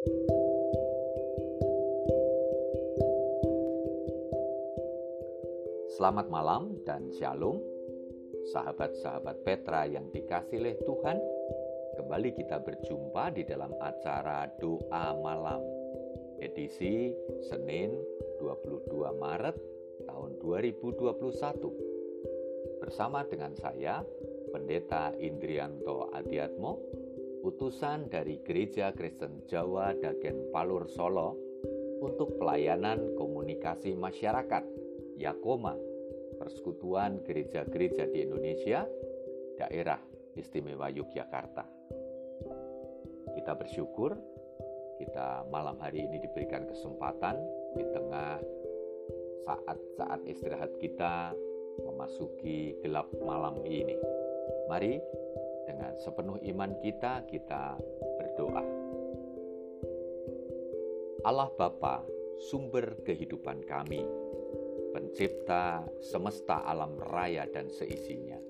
Selamat 0.00 0.16
malam 6.32 6.80
dan 6.88 7.12
shalom, 7.20 7.60
sahabat-sahabat 8.48 9.44
Petra 9.44 9.84
yang 9.84 10.08
dikasih 10.08 10.64
oleh 10.64 10.80
Tuhan. 10.88 11.20
Kembali 12.00 12.32
kita 12.32 12.64
berjumpa 12.64 13.36
di 13.36 13.44
dalam 13.44 13.76
acara 13.76 14.48
Doa 14.56 15.12
Malam, 15.20 15.60
edisi 16.40 17.12
Senin 17.52 17.92
22 18.40 19.20
Maret 19.20 19.56
tahun 20.08 20.40
2021. 20.40 22.80
Bersama 22.80 23.20
dengan 23.28 23.52
saya, 23.52 24.00
Pendeta 24.48 25.12
Indrianto 25.20 26.08
Adiatmo, 26.16 26.99
utusan 27.40 28.12
dari 28.12 28.40
Gereja 28.44 28.92
Kristen 28.92 29.44
Jawa 29.48 29.96
Dagen 29.96 30.52
Palur 30.52 30.84
Solo 30.88 31.36
untuk 32.00 32.36
pelayanan 32.36 33.16
komunikasi 33.16 33.96
masyarakat 33.96 34.64
Yakoma 35.16 35.76
Persekutuan 36.40 37.20
Gereja-Gereja 37.24 38.08
di 38.08 38.24
Indonesia, 38.24 38.88
Daerah 39.60 40.00
Istimewa 40.36 40.88
Yogyakarta. 40.88 41.64
Kita 43.36 43.52
bersyukur 43.56 44.16
kita 45.00 45.48
malam 45.48 45.80
hari 45.80 46.04
ini 46.04 46.20
diberikan 46.20 46.68
kesempatan 46.68 47.40
di 47.76 47.84
tengah 47.92 48.36
saat-saat 49.48 50.20
istirahat 50.28 50.72
kita 50.76 51.32
memasuki 51.84 52.76
gelap 52.84 53.08
malam 53.24 53.60
ini. 53.64 53.96
Mari 54.68 55.00
dengan 55.70 55.94
sepenuh 56.02 56.42
iman 56.50 56.74
kita 56.82 57.22
kita 57.30 57.78
berdoa. 58.18 58.64
Allah 61.22 61.46
Bapa, 61.54 62.02
sumber 62.50 62.98
kehidupan 63.06 63.62
kami, 63.70 64.02
pencipta 64.90 65.86
semesta 66.02 66.66
alam 66.66 66.98
raya 66.98 67.46
dan 67.46 67.70
seisinya. 67.70 68.40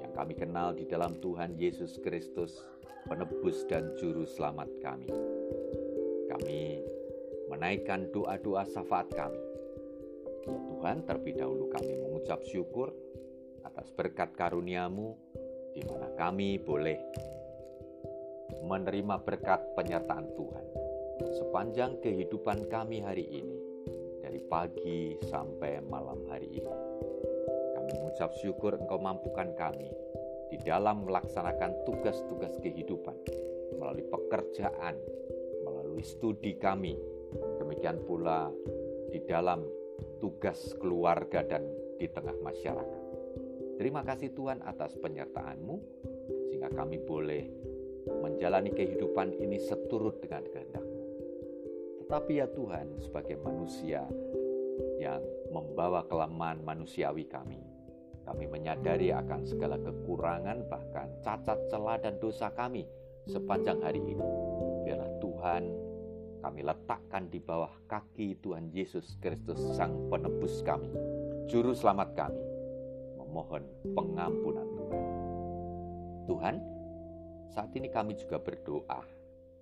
Yang 0.00 0.12
kami 0.16 0.34
kenal 0.38 0.72
di 0.72 0.88
dalam 0.88 1.20
Tuhan 1.20 1.58
Yesus 1.58 2.00
Kristus, 2.00 2.64
penebus 3.04 3.66
dan 3.68 3.92
juru 4.00 4.24
selamat 4.24 4.70
kami. 4.80 5.10
Kami 6.32 6.60
menaikkan 7.52 8.08
doa-doa 8.14 8.64
syafaat 8.64 9.10
kami. 9.12 9.42
Ya 10.46 10.54
Tuhan, 10.70 11.02
terlebih 11.04 11.34
dahulu 11.42 11.66
kami 11.66 11.98
mengucap 11.98 12.40
syukur 12.46 12.94
atas 13.66 13.90
berkat 13.90 14.30
karuniamu 14.38 15.18
di 15.76 15.84
mana 15.84 16.08
kami 16.16 16.56
boleh 16.56 16.96
menerima 18.64 19.20
berkat 19.20 19.76
penyertaan 19.76 20.32
Tuhan 20.32 20.64
sepanjang 21.36 22.00
kehidupan 22.00 22.72
kami 22.72 23.04
hari 23.04 23.28
ini 23.28 23.56
dari 24.24 24.40
pagi 24.40 25.20
sampai 25.28 25.84
malam 25.84 26.24
hari 26.32 26.48
ini. 26.48 26.74
Kami 27.76 27.90
mengucap 27.92 28.32
syukur 28.40 28.80
Engkau 28.80 28.96
mampukan 28.96 29.52
kami 29.52 29.92
di 30.48 30.56
dalam 30.64 31.04
melaksanakan 31.04 31.84
tugas-tugas 31.84 32.56
kehidupan 32.64 33.16
melalui 33.76 34.04
pekerjaan, 34.08 34.96
melalui 35.64 36.00
studi 36.00 36.56
kami, 36.56 36.96
demikian 37.60 38.00
pula 38.08 38.48
di 39.12 39.20
dalam 39.28 39.64
tugas 40.20 40.72
keluarga 40.80 41.44
dan 41.44 41.68
di 42.00 42.08
tengah 42.08 42.36
masyarakat. 42.40 43.15
Terima 43.76 44.00
kasih 44.02 44.32
Tuhan 44.32 44.64
atas 44.64 44.96
penyertaan-Mu 44.96 45.76
sehingga 46.48 46.72
kami 46.72 47.00
boleh 47.04 47.44
menjalani 48.24 48.72
kehidupan 48.72 49.36
ini 49.36 49.60
seturut 49.60 50.18
dengan 50.24 50.42
kehendak 50.48 50.86
tetapi 52.06 52.38
ya 52.38 52.46
Tuhan, 52.46 53.02
sebagai 53.02 53.34
manusia 53.42 54.06
yang 55.02 55.18
membawa 55.50 56.06
kelemahan 56.06 56.62
manusiawi 56.62 57.26
kami, 57.26 57.58
kami 58.22 58.46
menyadari 58.46 59.10
akan 59.10 59.42
segala 59.42 59.74
kekurangan, 59.74 60.70
bahkan 60.70 61.10
cacat 61.26 61.66
celah 61.66 61.98
dan 61.98 62.14
dosa 62.22 62.54
kami 62.54 62.86
sepanjang 63.26 63.82
hari 63.82 63.98
ini. 64.06 64.22
Biarlah 64.86 65.18
Tuhan 65.18 65.62
kami 66.46 66.62
letakkan 66.62 67.26
di 67.26 67.42
bawah 67.42 67.74
kaki 67.90 68.38
Tuhan 68.38 68.70
Yesus 68.70 69.18
Kristus 69.18 69.58
Sang 69.74 70.06
Penebus 70.06 70.62
kami, 70.62 70.94
Juru 71.50 71.74
Selamat 71.74 72.14
kami, 72.14 72.45
memohon 73.36 73.68
pengampunan 73.92 74.64
Tuhan. 74.80 75.04
Tuhan, 76.24 76.56
saat 77.52 77.68
ini 77.76 77.92
kami 77.92 78.16
juga 78.16 78.40
berdoa 78.40 79.04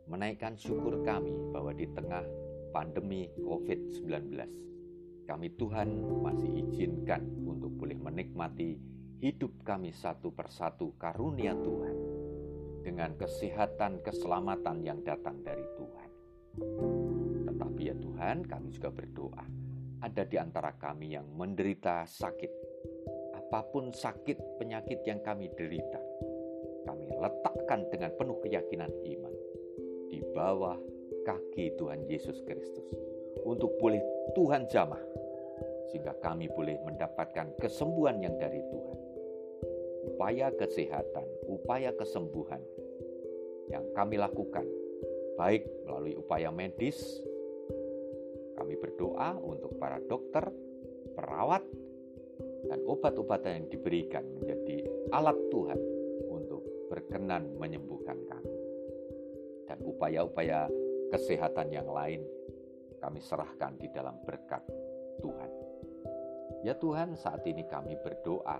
menaikkan 0.06 0.54
syukur 0.54 1.02
kami 1.02 1.34
bahwa 1.50 1.74
di 1.74 1.90
tengah 1.90 2.22
pandemi 2.70 3.26
COVID-19, 3.34 4.30
kami 5.26 5.58
Tuhan 5.58 5.90
masih 6.22 6.70
izinkan 6.70 7.26
untuk 7.42 7.74
boleh 7.74 7.98
menikmati 7.98 8.78
hidup 9.18 9.50
kami 9.66 9.90
satu 9.90 10.30
persatu 10.30 10.94
karunia 10.94 11.58
Tuhan 11.58 11.96
dengan 12.86 13.18
kesehatan 13.18 14.06
keselamatan 14.06 14.86
yang 14.86 15.02
datang 15.02 15.42
dari 15.42 15.66
Tuhan. 15.74 16.08
Tetapi 17.50 17.82
ya 17.90 17.96
Tuhan, 17.98 18.46
kami 18.46 18.70
juga 18.70 18.94
berdoa 18.94 19.42
ada 19.98 20.22
di 20.22 20.38
antara 20.38 20.70
kami 20.78 21.18
yang 21.18 21.26
menderita 21.26 22.06
sakit. 22.06 22.63
Apa 23.44 23.60
pun 23.70 23.92
sakit 23.92 24.58
penyakit 24.58 25.04
yang 25.04 25.20
kami 25.20 25.52
derita, 25.52 26.00
kami 26.88 27.06
letakkan 27.12 27.86
dengan 27.92 28.10
penuh 28.16 28.40
keyakinan 28.40 28.88
iman 28.90 29.34
di 30.08 30.24
bawah 30.32 30.74
kaki 31.28 31.76
Tuhan 31.76 32.08
Yesus 32.08 32.40
Kristus 32.42 32.88
untuk 33.44 33.76
boleh 33.78 34.00
Tuhan 34.32 34.64
jamah 34.66 34.98
sehingga 35.92 36.16
kami 36.18 36.48
boleh 36.50 36.80
mendapatkan 36.88 37.54
kesembuhan 37.60 38.18
yang 38.24 38.34
dari 38.40 38.58
Tuhan. 38.58 38.98
Upaya 40.14 40.48
kesehatan, 40.50 41.28
upaya 41.46 41.92
kesembuhan 41.94 42.64
yang 43.68 43.84
kami 43.92 44.18
lakukan 44.18 44.64
baik 45.36 45.68
melalui 45.84 46.16
upaya 46.16 46.48
medis 46.48 47.20
kami 48.54 48.78
berdoa 48.78 49.34
untuk 49.42 49.76
para 49.82 49.98
dokter, 49.98 50.46
perawat, 51.14 51.62
dan 52.68 52.80
obat-obatan 52.88 53.62
yang 53.62 53.66
diberikan 53.68 54.24
menjadi 54.40 54.84
alat 55.12 55.36
Tuhan 55.52 55.80
untuk 56.28 56.62
berkenan 56.88 57.56
menyembuhkan 57.60 58.18
kami 58.28 58.56
dan 59.68 59.78
upaya-upaya 59.84 60.68
kesehatan 61.12 61.72
yang 61.72 61.88
lain 61.88 62.24
kami 63.00 63.20
serahkan 63.20 63.76
di 63.76 63.92
dalam 63.92 64.16
berkat 64.24 64.64
Tuhan. 65.20 65.50
Ya 66.64 66.72
Tuhan, 66.72 67.12
saat 67.20 67.44
ini 67.44 67.68
kami 67.68 68.00
berdoa 68.00 68.56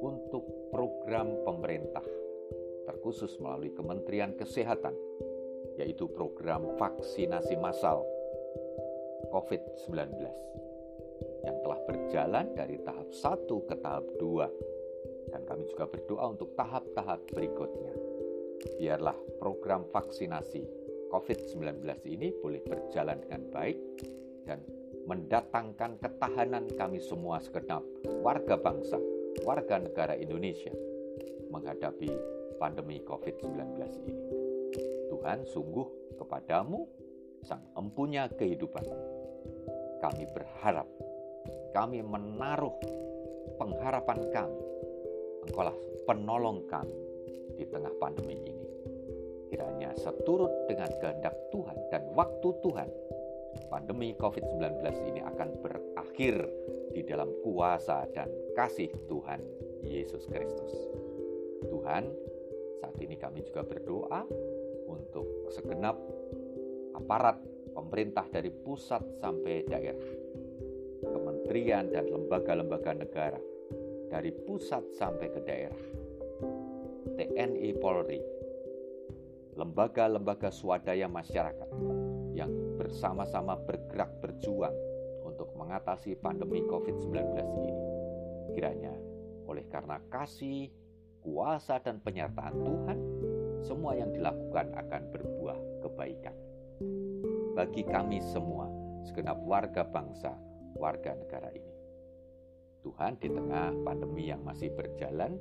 untuk 0.00 0.72
program 0.72 1.44
pemerintah, 1.44 2.04
terkhusus 2.88 3.36
melalui 3.36 3.68
Kementerian 3.76 4.32
Kesehatan, 4.32 4.96
yaitu 5.76 6.08
program 6.08 6.64
vaksinasi 6.80 7.60
massal 7.60 8.00
COVID-19 9.28 10.48
yang 11.44 11.56
telah 11.62 11.80
berjalan 11.86 12.46
dari 12.54 12.76
tahap 12.82 13.08
1 13.10 13.68
ke 13.68 13.74
tahap 13.78 14.06
2 14.18 15.30
dan 15.32 15.42
kami 15.44 15.68
juga 15.68 15.84
berdoa 15.86 16.24
untuk 16.32 16.56
tahap-tahap 16.56 17.20
berikutnya 17.30 17.94
biarlah 18.80 19.14
program 19.38 19.86
vaksinasi 19.92 20.64
COVID-19 21.08 21.84
ini 22.04 22.28
boleh 22.36 22.60
berjalan 22.64 23.16
dengan 23.24 23.42
baik 23.48 23.78
dan 24.44 24.60
mendatangkan 25.08 25.96
ketahanan 26.04 26.68
kami 26.76 27.00
semua 27.00 27.40
segenap 27.40 27.80
warga 28.20 28.60
bangsa, 28.60 29.00
warga 29.40 29.80
negara 29.80 30.12
Indonesia 30.12 30.72
menghadapi 31.48 32.12
pandemi 32.60 33.00
COVID-19 33.00 33.56
ini. 34.04 34.14
Tuhan 35.08 35.48
sungguh 35.48 36.12
kepadamu, 36.20 36.84
Sang 37.40 37.64
Empunya 37.72 38.28
kehidupan. 38.28 38.84
Kami 40.04 40.24
berharap, 40.28 40.84
kami 41.72 42.00
menaruh 42.04 42.74
pengharapan 43.58 44.20
kami. 44.32 44.62
Engkaulah 45.48 45.76
penolong 46.04 46.64
kami 46.68 46.98
di 47.58 47.64
tengah 47.68 47.92
pandemi 47.98 48.38
ini. 48.38 48.66
Kiranya 49.48 49.96
seturut 49.96 50.52
dengan 50.68 50.92
kehendak 51.00 51.34
Tuhan 51.48 51.76
dan 51.88 52.04
waktu 52.12 52.48
Tuhan, 52.60 52.88
pandemi 53.72 54.12
COVID-19 54.14 54.84
ini 55.08 55.20
akan 55.24 55.48
berakhir 55.64 56.36
di 56.92 57.02
dalam 57.04 57.32
kuasa 57.40 58.04
dan 58.12 58.28
kasih 58.52 58.92
Tuhan 59.08 59.40
Yesus 59.84 60.28
Kristus. 60.28 60.72
Tuhan, 61.66 62.12
saat 62.78 62.96
ini 63.00 63.16
kami 63.16 63.42
juga 63.42 63.64
berdoa 63.64 64.22
untuk 64.88 65.26
segenap 65.50 65.96
aparat 66.94 67.40
pemerintah 67.72 68.26
dari 68.28 68.50
pusat 68.50 69.00
sampai 69.22 69.64
daerah, 69.66 69.98
kementerian 71.48 71.88
dan 71.88 72.12
lembaga-lembaga 72.12 72.92
negara, 72.92 73.40
dari 74.12 74.28
pusat 74.44 74.84
sampai 74.92 75.32
ke 75.32 75.40
daerah, 75.48 75.84
TNI 77.16 77.72
Polri, 77.80 78.20
lembaga-lembaga 79.56 80.52
swadaya 80.52 81.08
masyarakat 81.08 81.72
yang 82.36 82.52
bersama-sama 82.76 83.56
bergerak 83.64 84.12
berjuang 84.20 84.76
untuk 85.24 85.48
mengatasi 85.56 86.20
pandemi 86.20 86.60
COVID-19 86.68 87.16
ini. 87.40 87.72
Kiranya 88.52 88.92
oleh 89.48 89.64
karena 89.72 90.04
kasih, 90.12 90.68
kuasa, 91.24 91.80
dan 91.80 92.04
penyertaan 92.04 92.60
Tuhan, 92.60 92.98
semua 93.64 93.96
yang 93.96 94.12
dilakukan 94.12 94.68
akan 94.76 95.02
berbuah 95.16 95.56
kebaikan. 95.80 96.36
Bagi 97.56 97.88
kami 97.88 98.20
semua, 98.20 98.68
segenap 99.08 99.40
warga 99.48 99.88
bangsa, 99.88 100.36
warga 100.76 101.16
negara 101.16 101.48
ini. 101.54 101.72
Tuhan 102.84 103.20
di 103.20 103.28
tengah 103.28 103.74
pandemi 103.84 104.28
yang 104.28 104.44
masih 104.44 104.72
berjalan, 104.72 105.36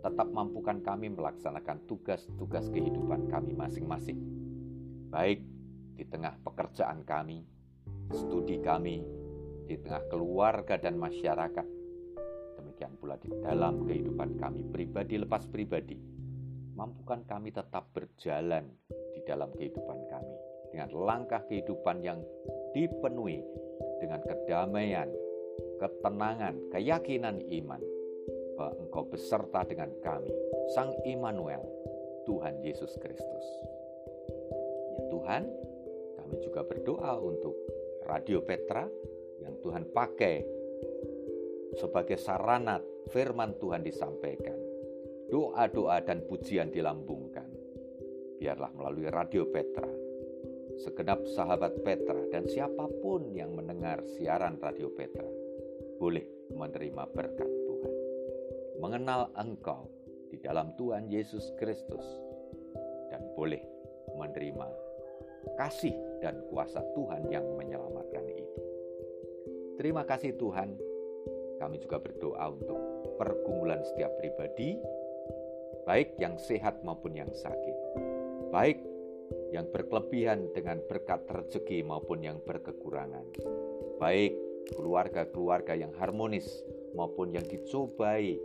tetap 0.00 0.28
mampukan 0.32 0.80
kami 0.80 1.12
melaksanakan 1.12 1.84
tugas-tugas 1.84 2.68
kehidupan 2.72 3.28
kami 3.28 3.52
masing-masing. 3.52 4.20
Baik 5.12 5.44
di 5.96 6.04
tengah 6.08 6.36
pekerjaan 6.40 7.04
kami, 7.04 7.44
studi 8.12 8.60
kami, 8.60 9.04
di 9.68 9.76
tengah 9.78 10.02
keluarga 10.10 10.80
dan 10.80 10.98
masyarakat. 10.98 11.66
Demikian 12.58 12.96
pula 12.98 13.20
di 13.20 13.30
dalam 13.38 13.86
kehidupan 13.86 14.40
kami 14.40 14.60
pribadi 14.72 15.14
lepas 15.20 15.46
pribadi. 15.46 15.98
Mampukan 16.74 17.22
kami 17.28 17.52
tetap 17.52 17.92
berjalan 17.92 18.66
di 18.88 19.20
dalam 19.28 19.52
kehidupan 19.52 19.98
kami 20.08 20.36
dengan 20.72 20.90
langkah 20.96 21.44
kehidupan 21.44 22.00
yang 22.00 22.24
dipenuhi 22.72 23.42
dengan 24.00 24.24
kedamaian, 24.24 25.08
ketenangan, 25.78 26.56
keyakinan 26.72 27.44
iman 27.62 27.82
bahwa 28.56 28.72
Engkau 28.80 29.04
beserta 29.08 29.64
dengan 29.64 29.92
kami, 30.00 30.32
Sang 30.72 30.92
Immanuel, 31.04 31.64
Tuhan 32.24 32.60
Yesus 32.64 32.92
Kristus. 33.00 33.46
Ya 34.96 35.00
Tuhan, 35.08 35.42
kami 36.20 36.36
juga 36.44 36.64
berdoa 36.64 37.16
untuk 37.20 37.56
Radio 38.04 38.42
Petra 38.44 38.88
yang 39.40 39.56
Tuhan 39.64 39.88
pakai 39.88 40.44
sebagai 41.78 42.18
sarana 42.18 42.82
firman 43.08 43.56
Tuhan 43.56 43.80
disampaikan. 43.80 44.58
Doa-doa 45.30 46.02
dan 46.02 46.26
pujian 46.26 46.74
dilambungkan. 46.74 47.46
Biarlah 48.42 48.74
melalui 48.74 49.06
Radio 49.06 49.46
Petra, 49.46 49.86
segenap 50.80 51.20
sahabat 51.36 51.76
Petra 51.84 52.16
dan 52.32 52.48
siapa 52.48 52.88
pun 53.04 53.36
yang 53.36 53.52
mendengar 53.52 54.00
siaran 54.16 54.56
Radio 54.56 54.88
Petra 54.88 55.28
boleh 56.00 56.24
menerima 56.56 57.04
berkat 57.12 57.50
Tuhan. 57.68 57.94
Mengenal 58.80 59.28
Engkau 59.36 59.92
di 60.32 60.40
dalam 60.40 60.72
Tuhan 60.80 61.12
Yesus 61.12 61.52
Kristus 61.60 62.04
dan 63.12 63.20
boleh 63.36 63.60
menerima 64.16 64.68
kasih 65.60 65.92
dan 66.24 66.40
kuasa 66.48 66.80
Tuhan 66.96 67.28
yang 67.28 67.44
menyelamatkan 67.60 68.24
itu. 68.32 68.60
Terima 69.76 70.08
kasih 70.08 70.32
Tuhan. 70.40 70.80
Kami 71.60 71.76
juga 71.76 72.00
berdoa 72.00 72.56
untuk 72.56 72.80
pergumulan 73.20 73.84
setiap 73.84 74.16
pribadi, 74.16 74.80
baik 75.84 76.16
yang 76.16 76.40
sehat 76.40 76.80
maupun 76.80 77.12
yang 77.12 77.28
sakit, 77.28 77.76
baik 78.48 78.80
yang 79.50 79.66
berkelebihan 79.70 80.50
dengan 80.54 80.78
berkat 80.86 81.26
rezeki 81.26 81.82
maupun 81.82 82.22
yang 82.22 82.38
berkekurangan, 82.42 83.26
baik 83.98 84.34
keluarga-keluarga 84.74 85.74
yang 85.74 85.90
harmonis 85.98 86.62
maupun 86.94 87.34
yang 87.34 87.46
dicobai 87.46 88.38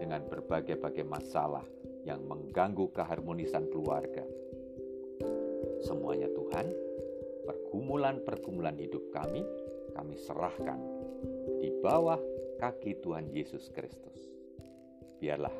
dengan 0.00 0.24
berbagai-bagai 0.28 1.04
masalah 1.04 1.64
yang 2.04 2.20
mengganggu 2.24 2.88
keharmonisan 2.92 3.68
keluarga. 3.72 4.24
Semuanya 5.80 6.28
Tuhan, 6.32 6.66
pergumulan-pergumulan 7.48 8.76
hidup 8.76 9.08
kami, 9.12 9.44
kami 9.96 10.16
serahkan 10.20 10.80
di 11.60 11.72
bawah 11.80 12.20
kaki 12.60 13.00
Tuhan 13.00 13.32
Yesus 13.32 13.72
Kristus. 13.72 14.20
Biarlah 15.20 15.52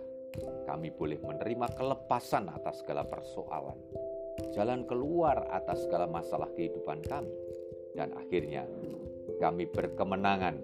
kami 0.68 0.92
boleh 0.92 1.18
menerima 1.20 1.76
kelepasan 1.76 2.52
atas 2.52 2.84
segala 2.84 3.04
persoalan, 3.08 3.76
jalan 4.56 4.88
keluar 4.88 5.46
atas 5.52 5.84
segala 5.84 6.08
masalah 6.08 6.48
kehidupan 6.56 7.04
kami, 7.04 7.34
dan 7.94 8.14
akhirnya 8.16 8.64
kami 9.40 9.68
berkemenangan 9.68 10.60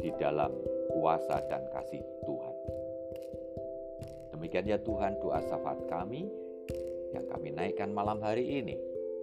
di 0.00 0.10
dalam 0.16 0.50
kuasa 0.90 1.44
dan 1.46 1.66
kasih 1.70 2.02
Tuhan. 2.24 2.56
Demikian 4.34 4.66
ya 4.66 4.78
Tuhan 4.80 5.20
doa 5.20 5.38
syafaat 5.44 5.84
kami 5.86 6.24
yang 7.12 7.26
kami 7.28 7.52
naikkan 7.52 7.92
malam 7.92 8.22
hari 8.24 8.62
ini 8.62 8.78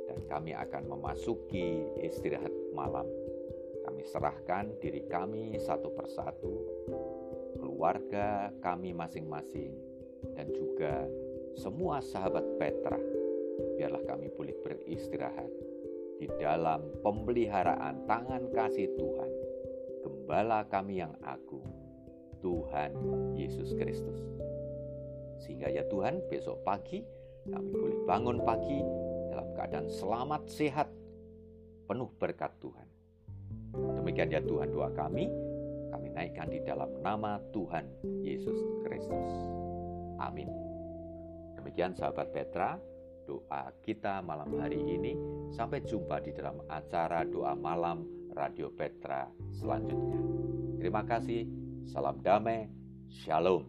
dan 0.06 0.22
kami 0.30 0.54
akan 0.54 0.84
memasuki 0.88 1.88
istirahat 2.04 2.54
malam. 2.72 3.08
Kami 3.88 4.04
serahkan 4.04 4.78
diri 4.84 5.08
kami 5.08 5.56
satu 5.58 5.90
persatu, 5.96 6.54
keluarga 7.56 8.52
kami 8.60 8.92
masing-masing, 8.92 9.72
dan 10.36 10.52
juga 10.52 11.08
semua 11.56 12.04
sahabat 12.04 12.44
Petra. 12.60 13.17
Biarlah 13.78 14.04
kami 14.06 14.30
boleh 14.34 14.54
beristirahat 14.62 15.52
di 16.18 16.26
dalam 16.42 16.82
pemeliharaan 17.06 18.06
tangan 18.10 18.50
kasih 18.54 18.90
Tuhan, 18.98 19.32
Gembala 20.08 20.64
kami 20.68 21.04
yang 21.04 21.14
agung, 21.24 21.68
Tuhan 22.40 22.92
Yesus 23.36 23.76
Kristus. 23.76 24.20
Sehingga 25.44 25.68
ya 25.68 25.84
Tuhan, 25.88 26.24
besok 26.32 26.64
pagi 26.64 27.04
kami 27.48 27.72
boleh 27.72 28.00
bangun 28.04 28.44
pagi 28.44 28.80
dalam 29.32 29.48
keadaan 29.56 29.88
selamat, 29.88 30.42
sehat, 30.52 30.90
penuh 31.88 32.12
berkat 32.20 32.52
Tuhan. 32.60 32.88
Demikian 34.04 34.32
ya 34.32 34.42
Tuhan 34.44 34.68
doa 34.72 34.92
kami, 34.92 35.32
kami 35.92 36.08
naikkan 36.12 36.52
di 36.52 36.60
dalam 36.64 36.92
nama 37.00 37.40
Tuhan 37.56 37.88
Yesus 38.24 38.60
Kristus. 38.84 39.34
Amin. 40.20 40.52
Demikian 41.56 41.96
sahabat 41.96 42.32
Petra, 42.36 42.76
doa 43.28 43.70
kita 43.84 44.24
malam 44.24 44.56
hari 44.56 44.80
ini. 44.80 45.20
Sampai 45.52 45.84
jumpa 45.84 46.24
di 46.24 46.32
dalam 46.32 46.64
acara 46.72 47.28
doa 47.28 47.52
malam 47.54 48.08
Radio 48.32 48.72
Petra 48.72 49.28
selanjutnya. 49.52 50.18
Terima 50.80 51.04
kasih, 51.04 51.44
salam 51.84 52.24
damai, 52.24 52.72
shalom. 53.12 53.68